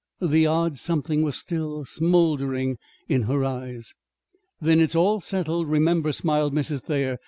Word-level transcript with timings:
The 0.19 0.47
odd 0.47 0.79
something 0.79 1.21
was 1.21 1.37
still 1.37 1.85
smouldering 1.85 2.79
in 3.07 3.21
her 3.29 3.45
eyes. 3.45 3.93
"Then 4.59 4.79
it's 4.79 4.95
all 4.95 5.19
settled, 5.21 5.69
remember," 5.69 6.11
smiled 6.11 6.55
Mrs. 6.55 6.81
Thayer. 6.81 7.19